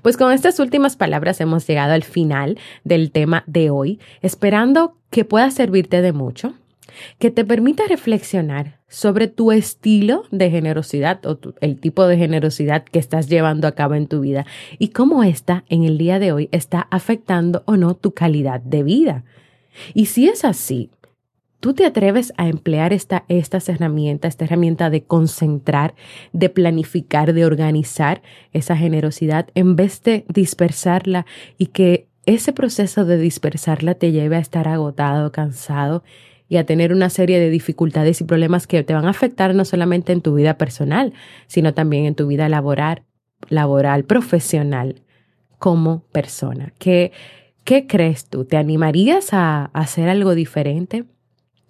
Pues 0.03 0.17
con 0.17 0.33
estas 0.33 0.61
últimas 0.61 0.97
palabras 0.97 1.41
hemos 1.41 1.67
llegado 1.67 1.95
al 1.95 2.05
final 2.05 2.59
del 2.85 3.11
tema 3.11 3.43
de 3.47 3.71
hoy, 3.71 4.01
esperando 4.21 4.99
que 5.11 5.25
pueda 5.25 5.51
servirte 5.51 6.03
de 6.03 6.13
mucho, 6.13 6.55
que 7.19 7.31
te 7.31 7.45
permita 7.45 7.85
reflexionar 7.89 8.81
sobre 8.89 9.29
tu 9.29 9.53
estilo 9.53 10.25
de 10.31 10.51
generosidad 10.51 11.25
o 11.27 11.39
el 11.61 11.81
tipo 11.81 12.07
de 12.07 12.17
generosidad 12.17 12.85
que 12.85 12.99
estás 12.99 13.29
llevando 13.29 13.67
a 13.67 13.73
cabo 13.73 13.95
en 13.95 14.07
tu 14.07 14.21
vida 14.21 14.47
y 14.79 14.89
cómo 14.89 15.25
esta 15.25 15.65
en 15.69 15.85
el 15.85 15.99
día 15.99 16.19
de 16.19 16.33
hoy 16.33 16.49
está 16.53 16.87
afectando 16.91 17.63
o 17.67 17.77
no 17.77 17.95
tu 17.95 18.13
calidad 18.13 18.61
de 18.61 18.83
vida. 18.83 19.25
Y 19.95 20.07
si 20.07 20.29
es 20.29 20.45
así, 20.45 20.91
tú 21.61 21.75
te 21.75 21.85
atreves 21.85 22.33
a 22.37 22.49
emplear 22.49 22.93
esta, 22.93 23.25
estas 23.29 23.69
herramientas, 23.69 24.31
esta 24.31 24.45
herramienta 24.45 24.91
de 24.91 25.05
concentrar, 25.05 25.95
de 26.33 26.49
planificar, 26.49 27.33
de 27.33 27.45
organizar 27.45 28.23
esa 28.53 28.77
generosidad 28.77 29.49
en 29.55 29.77
vez 29.77 30.03
de 30.03 30.25
dispersarla 30.29 31.27
y 31.59 31.67
que 31.67 32.09
ese 32.27 32.53
proceso 32.53 33.05
de 33.05 33.19
dispersarla 33.19 33.95
te 33.95 34.13
lleve 34.13 34.37
a 34.37 34.41
estar 34.41 34.69
agotado, 34.69 35.33
cansado 35.33 36.03
y 36.49 36.57
a 36.59 36.65
tener 36.65 36.93
una 36.93 37.11
serie 37.11 37.41
de 37.41 37.51
dificultades 37.51 38.21
y 38.21 38.25
problemas 38.25 38.67
que 38.67 38.83
te 38.83 38.95
van 38.95 39.07
a 39.07 39.11
afectar 39.11 39.55
no 39.55 39.65
solamente 39.65 40.13
en 40.13 40.21
tu 40.21 40.35
vida 40.35 40.59
personal, 40.59 41.13
sino 41.47 41.75
también 41.75 42.05
en 42.05 42.15
tu 42.15 42.27
vida 42.27 42.49
laboral, 42.49 43.05
profesional, 44.05 45.03
como 45.59 46.01
persona. 46.13 46.73
¿Qué, 46.79 47.13
qué 47.65 47.87
crees 47.87 48.27
tú? 48.27 48.45
¿Te 48.45 48.57
animarías 48.57 49.33
a, 49.33 49.67
hacer 49.73 50.09
algo 50.09 50.35
diferente? 50.35 51.05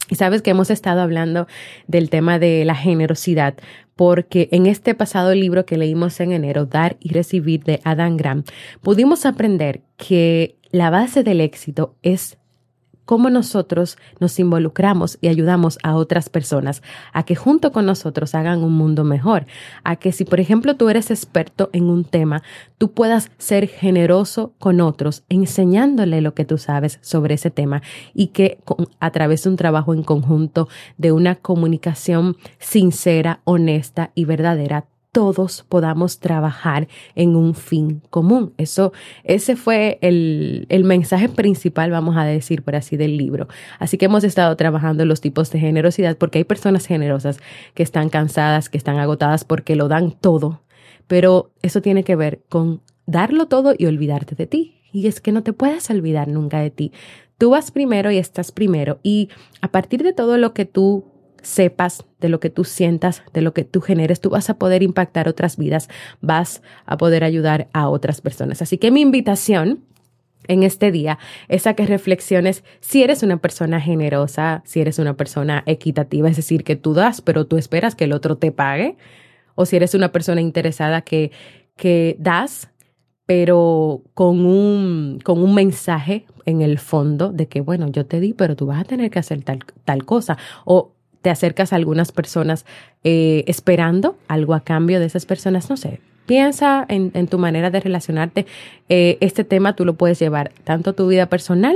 Y 0.09 0.16
sabes 0.16 0.42
que 0.42 0.50
hemos 0.50 0.71
estado 0.71 1.00
hablando 1.00 1.49
del 1.88 2.11
tema 2.11 2.38
de 2.38 2.64
la 2.64 2.76
generosidad, 2.76 3.56
porque 3.97 4.49
en 4.52 4.66
este 4.66 4.95
pasado 4.95 5.35
libro 5.35 5.64
que 5.64 5.78
leímos 5.78 6.21
en 6.21 6.33
enero, 6.33 6.66
Dar 6.66 6.97
y 7.00 7.12
Recibir 7.12 7.64
de 7.64 7.80
Adam 7.83 8.16
Grant, 8.16 8.50
pudimos 8.83 9.26
aprender 9.26 9.83
que 9.97 10.59
la 10.71 10.90
base 10.90 11.25
del 11.25 11.40
éxito 11.40 11.97
es 12.02 12.38
cómo 13.07 13.31
nosotros 13.31 13.97
nos 14.21 14.39
involucramos 14.39 15.17
y 15.23 15.29
ayudamos 15.29 15.79
a 15.83 15.95
otras 15.95 16.29
personas 16.29 16.83
a 17.15 17.23
que 17.23 17.35
junto 17.35 17.73
con 17.73 17.87
nosotros 17.87 18.35
hagan 18.35 18.63
un 18.63 18.75
mundo 18.75 19.05
mejor, 19.05 19.47
a 19.85 19.97
que 19.97 20.13
si 20.13 20.25
por 20.25 20.41
ejemplo 20.41 20.77
tú 20.77 20.91
eres 20.91 21.11
experto 21.11 21.71
en 21.73 21.85
un 21.85 22.05
tema, 22.05 22.43
tú 22.77 22.93
puedas 22.93 23.31
ser 23.39 23.69
generoso 23.69 24.53
con 24.59 24.81
otros, 24.81 25.23
enseñándole 25.31 26.21
lo 26.21 26.35
que 26.35 26.45
tú 26.45 26.59
sabes 26.59 26.99
sobre 27.01 27.35
ese 27.35 27.51
tema 27.51 27.81
y 28.13 28.29
que 28.29 28.59
a 29.01 29.11
través 29.11 29.45
de 29.45 29.51
un 29.51 29.57
trabajo 29.57 29.95
en 29.95 30.03
conjunto, 30.03 30.69
de 30.99 31.13
una 31.13 31.37
comunicación 31.37 32.37
sincera, 32.59 33.41
honesta 33.45 34.11
y 34.15 34.25
verdadera, 34.25 34.87
todos 35.17 35.65
podamos 35.67 36.21
trabajar 36.21 36.89
en 37.15 37.37
un 37.37 37.55
fin 37.55 38.03
común. 38.11 38.53
Eso, 38.59 38.93
ese 39.25 39.57
fue 39.57 39.97
el, 40.03 40.67
el, 40.69 40.85
mensaje 40.85 41.31
principal, 41.31 41.91
vamos 41.91 42.19
a 42.19 42.25
decir 42.27 42.63
por 42.63 42.77
así, 42.77 42.99
del 42.99 43.17
libro. 43.17 43.49
Así 43.79 43.97
que 43.97 44.05
hemos 44.05 44.25
estado 44.25 44.55
trabajando 44.59 45.07
los 45.07 45.23
tipos 45.23 45.51
de 45.51 45.59
generosidad 45.59 46.19
porque 46.19 46.37
hay 46.37 46.45
personas 46.45 46.85
generosas 46.85 47.39
que 47.73 47.83
están 47.83 48.11
cansadas, 48.11 48.69
que 48.69 48.77
están 48.77 48.99
agotadas 48.99 49.45
porque 49.45 49.75
lo 49.75 49.89
dan 49.89 50.11
todo, 50.11 50.61
pero 51.07 51.51
eso 51.63 51.81
tiene 51.81 52.05
que 52.05 52.15
ver 52.15 52.43
con 52.51 52.83
darlo 53.07 53.47
todo 53.47 53.75
y 53.79 53.87
olvidarte 53.87 54.35
de 54.35 54.47
ti. 54.47 54.83
Y 54.93 55.07
es 55.07 55.23
que 55.23 55.33
no 55.33 55.43
te 55.43 55.55
puedes 55.55 55.89
olvidar 55.89 56.29
nunca 56.29 56.61
de 56.61 56.71
ti. 56.71 56.93
Tú 57.39 57.49
vas 57.49 57.71
primero 57.71 58.11
y 58.11 58.19
estás 58.19 58.53
primero. 58.53 58.99
Y 59.03 59.31
a 59.63 59.73
partir 59.73 60.03
de 60.03 60.13
todo 60.13 60.37
lo 60.37 60.53
que 60.53 60.67
tú 60.67 61.07
sepas, 61.43 62.05
de 62.21 62.28
lo 62.28 62.40
que 62.40 62.50
tú 62.50 62.64
sientas, 62.64 63.23
de 63.33 63.43
lo 63.43 63.52
que 63.52 63.64
tú 63.64 63.81
generes, 63.81 64.21
tú 64.21 64.31
vas 64.31 64.50
a 64.50 64.59
poder 64.59 64.83
impactar 64.83 65.28
otras 65.28 65.57
vidas, 65.57 65.88
vas 66.21 66.62
a 66.87 66.97
poder 66.97 67.25
ayudar 67.25 67.69
a 67.73 67.88
otras 67.88 68.21
personas. 68.21 68.62
Así 68.62 68.78
que 68.78 68.90
mi 68.90 69.00
invitación 69.00 69.85
en 70.49 70.62
este 70.62 70.90
día 70.93 71.19
es 71.49 71.66
a 71.66 71.75
que 71.75 71.87
reflexiones 71.87 72.64
si 72.81 73.02
eres 73.02 73.23
una 73.23 73.38
persona 73.38 73.81
generosa, 73.81 74.62
si 74.64 74.81
eres 74.81 74.99
una 74.99 75.14
persona 75.14 75.62
equitativa, 75.66 76.28
es 76.28 76.37
decir, 76.37 76.64
que 76.64 76.76
tú 76.76 76.95
das, 76.95 77.21
pero 77.21 77.47
tú 77.47 77.57
esperas 77.57 77.95
que 77.95 78.05
el 78.05 78.12
otro 78.12 78.37
te 78.38 78.52
pague, 78.52 78.97
o 79.55 79.66
si 79.66 79.76
eres 79.76 79.95
una 79.95 80.12
persona 80.12 80.40
interesada 80.40 81.02
que, 81.02 81.33
que 81.76 82.16
das, 82.19 82.71
pero 83.25 84.02
con 84.14 84.47
un, 84.47 85.19
con 85.25 85.43
un 85.43 85.55
mensaje 85.55 86.26
en 86.45 86.62
el 86.62 86.78
fondo 86.78 87.33
de 87.33 87.49
que, 87.49 87.61
bueno, 87.61 87.88
yo 87.88 88.07
te 88.07 88.21
di, 88.21 88.33
pero 88.33 88.55
tú 88.55 88.66
vas 88.66 88.81
a 88.81 88.85
tener 88.85 89.11
que 89.11 89.19
hacer 89.19 89.43
tal, 89.43 89.64
tal 89.85 90.05
cosa, 90.05 90.38
o 90.64 90.96
te 91.26 91.30
acercas 91.30 91.73
a 91.73 91.76
algunas 91.76 92.12
personas 92.12 92.64
eh, 93.02 93.42
esperando 93.49 94.16
algo 94.28 94.54
a 94.54 94.61
cambio 94.61 95.00
de 95.00 95.06
esas 95.06 95.26
personas, 95.26 95.68
no 95.68 95.76
sé. 95.76 95.99
Piensa 96.25 96.87
en, 96.88 97.26
tu 97.26 97.37
manera 97.37 97.68
de 97.68 97.80
relacionarte. 97.80 98.47
Eh, 98.88 99.18
este 99.21 99.42
tema 99.42 99.75
tú 99.75 99.85
lo 99.85 99.95
puedes 99.95 100.21
llevar 100.21 100.52
tanto 100.62 100.90
a 100.90 100.92
tu 100.92 101.09
vida 101.09 101.26
personal, 101.26 101.75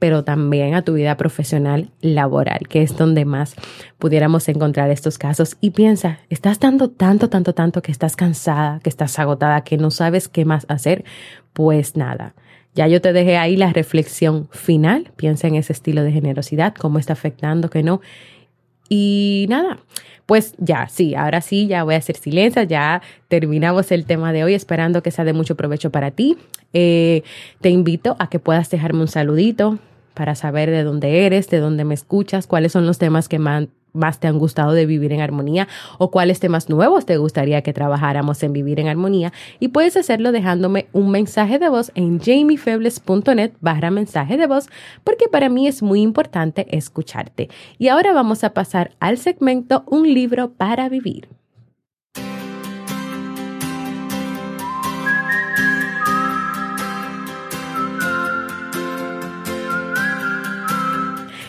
pero 0.00 0.24
también 0.24 0.74
a 0.74 0.82
tu 0.82 0.94
vida 0.94 1.16
profesional 1.16 1.92
laboral, 2.00 2.66
que 2.68 2.82
es 2.82 2.96
donde 2.96 3.24
más 3.24 3.54
pudiéramos 4.00 4.48
encontrar 4.48 4.90
estos 4.90 5.18
casos. 5.18 5.56
Y 5.60 5.70
piensa, 5.70 6.18
estás 6.28 6.58
dando 6.58 6.90
tanto, 6.90 7.28
tanto, 7.28 7.52
tanto 7.52 7.80
que 7.80 7.92
estás 7.92 8.16
cansada, 8.16 8.80
que 8.82 8.90
estás 8.90 9.16
agotada, 9.20 9.62
que 9.62 9.78
no 9.78 9.92
sabes 9.92 10.26
qué 10.26 10.44
más 10.44 10.66
hacer. 10.68 11.04
Pues 11.52 11.94
nada, 11.94 12.34
ya 12.74 12.88
yo 12.88 13.00
te 13.00 13.12
dejé 13.12 13.36
ahí 13.36 13.56
la 13.56 13.72
reflexión 13.72 14.48
final. 14.50 15.12
Piensa 15.14 15.46
en 15.46 15.54
ese 15.54 15.72
estilo 15.72 16.02
de 16.02 16.10
generosidad, 16.10 16.74
cómo 16.74 16.98
está 16.98 17.12
afectando, 17.12 17.70
que 17.70 17.84
no. 17.84 18.00
Y 18.88 19.46
nada, 19.48 19.78
pues 20.26 20.54
ya, 20.58 20.88
sí, 20.88 21.14
ahora 21.14 21.40
sí, 21.40 21.66
ya 21.66 21.84
voy 21.84 21.94
a 21.94 21.98
hacer 21.98 22.16
silencio, 22.16 22.62
ya 22.62 23.02
terminamos 23.28 23.92
el 23.92 24.04
tema 24.04 24.32
de 24.32 24.44
hoy, 24.44 24.54
esperando 24.54 25.02
que 25.02 25.10
sea 25.10 25.24
de 25.24 25.32
mucho 25.32 25.54
provecho 25.54 25.90
para 25.90 26.10
ti. 26.10 26.36
Eh, 26.72 27.22
te 27.60 27.70
invito 27.70 28.16
a 28.18 28.28
que 28.28 28.38
puedas 28.38 28.70
dejarme 28.70 29.00
un 29.00 29.08
saludito 29.08 29.78
para 30.14 30.34
saber 30.34 30.70
de 30.70 30.82
dónde 30.82 31.26
eres, 31.26 31.48
de 31.50 31.58
dónde 31.58 31.84
me 31.84 31.94
escuchas, 31.94 32.46
cuáles 32.46 32.72
son 32.72 32.86
los 32.86 32.98
temas 32.98 33.28
que 33.28 33.38
más 33.38 33.66
más 33.94 34.20
te 34.20 34.28
han 34.28 34.38
gustado 34.38 34.72
de 34.72 34.84
vivir 34.84 35.12
en 35.12 35.20
armonía 35.20 35.68
o 35.98 36.10
cuáles 36.10 36.40
temas 36.40 36.68
nuevos 36.68 37.06
te 37.06 37.16
gustaría 37.16 37.62
que 37.62 37.72
trabajáramos 37.72 38.42
en 38.42 38.52
vivir 38.52 38.80
en 38.80 38.88
armonía 38.88 39.32
y 39.60 39.68
puedes 39.68 39.96
hacerlo 39.96 40.32
dejándome 40.32 40.88
un 40.92 41.10
mensaje 41.10 41.58
de 41.58 41.68
voz 41.68 41.92
en 41.94 42.20
jamiefebles.net 42.20 43.52
barra 43.60 43.90
mensaje 43.90 44.36
de 44.36 44.46
voz 44.46 44.68
porque 45.04 45.28
para 45.28 45.48
mí 45.48 45.66
es 45.66 45.82
muy 45.82 46.02
importante 46.02 46.66
escucharte. 46.76 47.48
Y 47.78 47.88
ahora 47.88 48.12
vamos 48.12 48.44
a 48.44 48.52
pasar 48.52 48.92
al 49.00 49.18
segmento 49.18 49.84
Un 49.86 50.12
libro 50.12 50.50
para 50.52 50.88
vivir. 50.88 51.28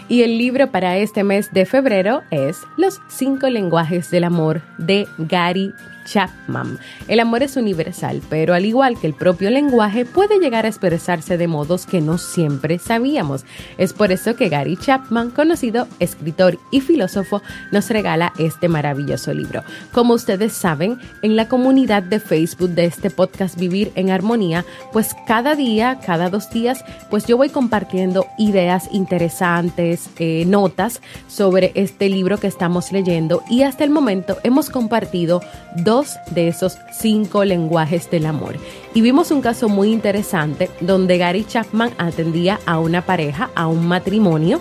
Y 0.08 0.22
el 0.22 0.38
libro 0.38 0.70
para 0.70 0.98
este 0.98 1.24
mes 1.24 1.52
de 1.52 1.66
febrero 1.66 2.22
es 2.30 2.62
Los 2.78 3.02
cinco 3.08 3.50
lenguajes 3.50 4.12
del 4.12 4.24
amor 4.24 4.62
de 4.78 5.08
Gary 5.18 5.74
Chapman. 6.06 6.80
El 7.08 7.20
amor 7.20 7.44
es 7.44 7.58
universal, 7.58 8.22
pero 8.30 8.54
al 8.54 8.66
igual 8.66 8.98
que 9.00 9.08
el 9.08 9.14
propio 9.14 9.50
lenguaje, 9.50 10.06
puede 10.06 10.40
llegar 10.40 10.66
a 10.66 10.70
expresarse 10.70 11.38
de 11.38 11.48
modos 11.48 11.86
que 11.86 12.02
no 12.02 12.18
siempre 12.18 12.80
sabíamos. 12.80 13.44
Es 13.78 13.94
por 13.94 14.12
eso 14.12 14.36
que 14.36 14.50
Gary 14.50 14.78
Chapman, 14.78 15.32
conocido 15.32 15.88
escritor 16.00 16.60
y 16.72 16.82
filósofo, 16.82 17.42
nos 17.72 17.90
regala 17.90 18.32
este 18.38 18.70
maravilloso 18.70 19.34
libro. 19.34 19.64
Como 19.92 20.14
ustedes 20.14 20.54
saben, 20.54 21.00
en 21.22 21.36
la 21.36 21.48
comunidad 21.50 22.04
de 22.04 22.20
Facebook 22.20 22.70
de 22.70 22.86
este 22.86 23.10
podcast 23.10 23.60
Vivir 23.60 23.92
en 23.96 24.12
Armonía, 24.12 24.66
pues 24.94 25.16
cada 25.28 25.56
día, 25.56 26.00
cada 26.06 26.30
dos 26.30 26.50
días, 26.50 26.84
pues 27.10 27.26
yo 27.26 27.38
voy 27.38 27.50
compartiendo 27.50 28.28
ideas 28.38 28.88
interesantes, 28.92 30.10
eh, 30.20 30.46
notas 30.46 31.02
sobre 31.28 31.72
este 31.76 32.10
libro 32.10 32.38
que 32.38 32.48
estamos 32.48 32.92
leyendo 32.92 33.44
y 33.50 33.64
hasta 33.64 33.84
el 33.84 33.90
momento 33.90 34.38
hemos 34.44 34.70
compartido 34.70 35.42
dos 35.78 35.95
de 36.32 36.48
esos 36.48 36.78
cinco 36.92 37.46
lenguajes 37.46 38.10
del 38.10 38.26
amor. 38.26 38.56
Y 38.94 39.02
vimos 39.02 39.32
un 39.32 39.42
caso 39.42 39.70
muy 39.70 39.92
interesante 39.92 40.70
donde 40.82 41.18
Gary 41.18 41.46
Chapman 41.46 41.92
atendía 41.98 42.60
a 42.66 42.80
una 42.80 43.06
pareja, 43.06 43.50
a 43.56 43.68
un 43.68 43.88
matrimonio, 43.88 44.60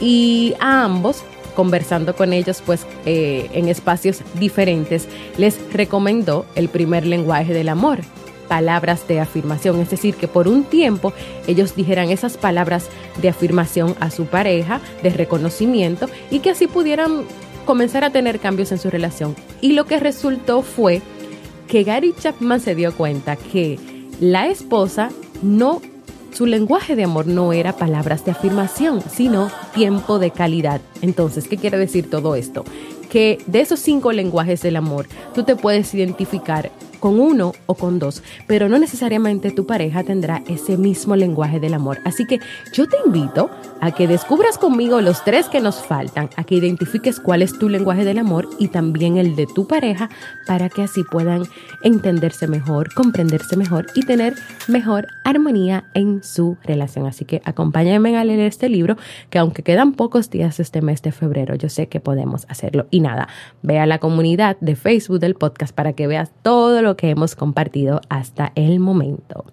y 0.00 0.54
a 0.60 0.84
ambos 0.84 1.22
conversando 1.54 2.16
con 2.16 2.32
ellos 2.32 2.62
pues 2.64 2.86
eh, 3.06 3.48
en 3.52 3.68
espacios 3.68 4.22
diferentes, 4.34 5.08
les 5.38 5.56
recomendó 5.72 6.46
el 6.56 6.68
primer 6.68 7.06
lenguaje 7.06 7.54
del 7.54 7.68
amor, 7.68 8.00
palabras 8.48 9.06
de 9.08 9.20
afirmación, 9.20 9.80
es 9.80 9.90
decir, 9.90 10.16
que 10.16 10.28
por 10.28 10.48
un 10.48 10.64
tiempo 10.64 11.12
ellos 11.46 11.76
dijeran 11.76 12.10
esas 12.10 12.36
palabras 12.36 12.88
de 13.22 13.28
afirmación 13.28 13.94
a 14.00 14.10
su 14.10 14.26
pareja, 14.26 14.80
de 15.02 15.10
reconocimiento, 15.10 16.08
y 16.30 16.40
que 16.40 16.50
así 16.50 16.66
pudieran 16.66 17.24
comenzar 17.64 18.04
a 18.04 18.10
tener 18.10 18.40
cambios 18.40 18.72
en 18.72 18.78
su 18.78 18.90
relación. 18.90 19.34
Y 19.60 19.72
lo 19.72 19.86
que 19.86 20.00
resultó 20.00 20.62
fue 20.62 21.02
que 21.68 21.84
Gary 21.84 22.14
Chapman 22.18 22.60
se 22.60 22.74
dio 22.74 22.94
cuenta 22.94 23.36
que 23.36 23.78
la 24.20 24.46
esposa 24.46 25.10
no, 25.42 25.80
su 26.32 26.46
lenguaje 26.46 26.96
de 26.96 27.04
amor 27.04 27.26
no 27.26 27.52
era 27.52 27.76
palabras 27.76 28.24
de 28.24 28.32
afirmación, 28.32 29.02
sino 29.10 29.50
tiempo 29.74 30.18
de 30.18 30.30
calidad. 30.30 30.80
Entonces, 31.02 31.48
¿qué 31.48 31.56
quiere 31.56 31.78
decir 31.78 32.10
todo 32.10 32.34
esto? 32.34 32.64
Que 33.10 33.38
de 33.46 33.60
esos 33.60 33.80
cinco 33.80 34.12
lenguajes 34.12 34.62
del 34.62 34.76
amor, 34.76 35.06
tú 35.34 35.44
te 35.44 35.56
puedes 35.56 35.94
identificar 35.94 36.70
con 37.04 37.20
uno 37.20 37.52
o 37.66 37.74
con 37.74 37.98
dos, 37.98 38.22
pero 38.46 38.70
no 38.70 38.78
necesariamente 38.78 39.50
tu 39.50 39.66
pareja 39.66 40.02
tendrá 40.04 40.42
ese 40.48 40.78
mismo 40.78 41.16
lenguaje 41.16 41.60
del 41.60 41.74
amor. 41.74 41.98
Así 42.06 42.26
que 42.26 42.40
yo 42.72 42.88
te 42.88 42.96
invito 43.04 43.50
a 43.82 43.90
que 43.90 44.08
descubras 44.08 44.56
conmigo 44.56 45.02
los 45.02 45.22
tres 45.22 45.50
que 45.50 45.60
nos 45.60 45.84
faltan, 45.84 46.30
a 46.36 46.44
que 46.44 46.54
identifiques 46.54 47.20
cuál 47.20 47.42
es 47.42 47.58
tu 47.58 47.68
lenguaje 47.68 48.06
del 48.06 48.18
amor 48.18 48.48
y 48.58 48.68
también 48.68 49.18
el 49.18 49.36
de 49.36 49.46
tu 49.46 49.66
pareja 49.66 50.08
para 50.46 50.70
que 50.70 50.80
así 50.80 51.04
puedan 51.04 51.42
entenderse 51.82 52.46
mejor, 52.46 52.94
comprenderse 52.94 53.58
mejor 53.58 53.84
y 53.94 54.06
tener 54.06 54.34
mejor 54.68 55.06
armonía 55.24 55.84
en 55.92 56.24
su 56.24 56.56
relación. 56.64 57.06
Así 57.06 57.26
que 57.26 57.42
acompáñame 57.44 58.16
a 58.16 58.24
leer 58.24 58.40
este 58.40 58.70
libro 58.70 58.96
que 59.28 59.38
aunque 59.38 59.62
quedan 59.62 59.92
pocos 59.92 60.30
días 60.30 60.58
este 60.58 60.80
mes 60.80 61.02
de 61.02 61.12
febrero, 61.12 61.54
yo 61.54 61.68
sé 61.68 61.88
que 61.88 62.00
podemos 62.00 62.46
hacerlo. 62.48 62.86
Y 62.90 63.00
nada, 63.00 63.28
ve 63.60 63.78
a 63.78 63.84
la 63.84 63.98
comunidad 63.98 64.56
de 64.62 64.74
Facebook 64.74 65.20
del 65.20 65.34
podcast 65.34 65.74
para 65.74 65.92
que 65.92 66.06
veas 66.06 66.32
todo 66.42 66.80
que 66.96 67.10
hemos 67.10 67.34
compartido 67.34 68.00
hasta 68.08 68.52
el 68.54 68.80
momento. 68.80 69.44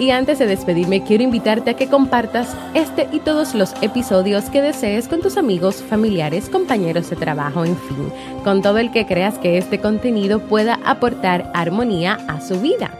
Y 0.00 0.12
antes 0.12 0.38
de 0.38 0.46
despedirme, 0.46 1.04
quiero 1.04 1.22
invitarte 1.22 1.70
a 1.70 1.74
que 1.74 1.86
compartas 1.86 2.56
este 2.72 3.06
y 3.12 3.20
todos 3.20 3.54
los 3.54 3.74
episodios 3.82 4.44
que 4.46 4.62
desees 4.62 5.06
con 5.08 5.20
tus 5.20 5.36
amigos, 5.36 5.76
familiares, 5.76 6.48
compañeros 6.48 7.10
de 7.10 7.16
trabajo, 7.16 7.66
en 7.66 7.76
fin, 7.76 8.10
con 8.42 8.62
todo 8.62 8.78
el 8.78 8.90
que 8.92 9.06
creas 9.06 9.36
que 9.36 9.58
este 9.58 9.78
contenido 9.78 10.40
pueda 10.40 10.80
aportar 10.86 11.52
armonía 11.54 12.18
a 12.28 12.40
su 12.40 12.58
vida 12.60 12.90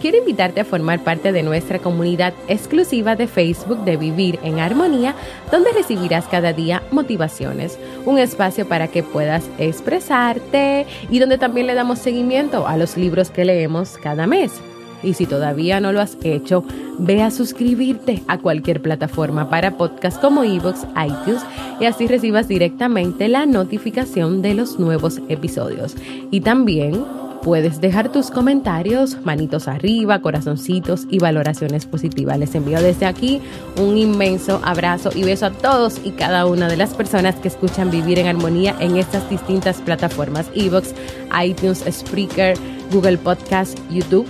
quiero 0.00 0.16
invitarte 0.16 0.62
a 0.62 0.64
formar 0.64 1.00
parte 1.00 1.30
de 1.30 1.42
nuestra 1.42 1.78
comunidad 1.78 2.32
exclusiva 2.48 3.16
de 3.16 3.26
Facebook 3.26 3.84
de 3.84 3.98
Vivir 3.98 4.38
en 4.42 4.58
Armonía, 4.58 5.14
donde 5.52 5.72
recibirás 5.72 6.26
cada 6.26 6.52
día 6.52 6.82
motivaciones, 6.90 7.78
un 8.06 8.18
espacio 8.18 8.66
para 8.66 8.88
que 8.88 9.02
puedas 9.02 9.44
expresarte 9.58 10.86
y 11.10 11.18
donde 11.18 11.36
también 11.38 11.66
le 11.66 11.74
damos 11.74 11.98
seguimiento 11.98 12.66
a 12.66 12.78
los 12.78 12.96
libros 12.96 13.30
que 13.30 13.44
leemos 13.44 13.98
cada 13.98 14.26
mes. 14.26 14.52
Y 15.02 15.14
si 15.14 15.26
todavía 15.26 15.80
no 15.80 15.92
lo 15.92 16.00
has 16.00 16.16
hecho, 16.22 16.64
ve 16.98 17.22
a 17.22 17.30
suscribirte 17.30 18.22
a 18.28 18.38
cualquier 18.38 18.82
plataforma 18.82 19.48
para 19.48 19.76
podcast 19.76 20.20
como 20.20 20.44
iVoox, 20.44 20.84
iTunes 21.06 21.42
y 21.80 21.86
así 21.86 22.06
recibas 22.06 22.48
directamente 22.48 23.28
la 23.28 23.46
notificación 23.46 24.42
de 24.42 24.54
los 24.54 24.78
nuevos 24.78 25.20
episodios. 25.28 25.96
Y 26.30 26.40
también 26.42 27.04
Puedes 27.42 27.80
dejar 27.80 28.12
tus 28.12 28.30
comentarios, 28.30 29.16
manitos 29.24 29.66
arriba, 29.66 30.20
corazoncitos 30.20 31.06
y 31.08 31.20
valoraciones 31.20 31.86
positivas. 31.86 32.38
Les 32.38 32.54
envío 32.54 32.82
desde 32.82 33.06
aquí 33.06 33.40
un 33.78 33.96
inmenso 33.96 34.60
abrazo 34.62 35.10
y 35.14 35.22
beso 35.24 35.46
a 35.46 35.50
todos 35.50 36.00
y 36.04 36.10
cada 36.10 36.44
una 36.44 36.68
de 36.68 36.76
las 36.76 36.92
personas 36.92 37.36
que 37.36 37.48
escuchan 37.48 37.90
Vivir 37.90 38.18
en 38.18 38.26
Armonía 38.26 38.76
en 38.78 38.96
estas 38.96 39.28
distintas 39.30 39.80
plataformas, 39.80 40.50
Evox, 40.54 40.94
iTunes, 41.42 41.82
Spreaker, 41.90 42.58
Google 42.92 43.16
Podcast, 43.16 43.78
YouTube. 43.88 44.26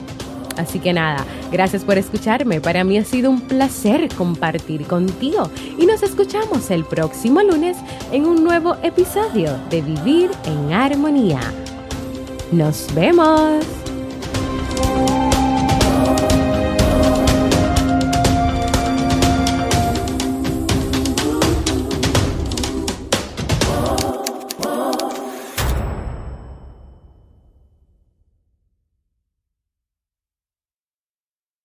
Así 0.56 0.78
que 0.78 0.92
nada, 0.92 1.24
gracias 1.50 1.84
por 1.84 1.98
escucharme. 1.98 2.60
Para 2.60 2.84
mí 2.84 2.98
ha 2.98 3.04
sido 3.04 3.30
un 3.30 3.40
placer 3.40 4.08
compartir 4.14 4.86
contigo 4.86 5.50
y 5.78 5.86
nos 5.86 6.02
escuchamos 6.02 6.70
el 6.70 6.84
próximo 6.84 7.40
lunes 7.42 7.76
en 8.12 8.26
un 8.26 8.44
nuevo 8.44 8.76
episodio 8.82 9.58
de 9.70 9.82
Vivir 9.82 10.30
en 10.44 10.72
Armonía. 10.72 11.40
Nos 12.52 12.92
vemos. 12.94 13.79